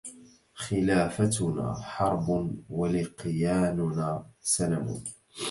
[0.53, 2.27] خلافتنا حرب
[2.69, 5.03] ولقياننا سلم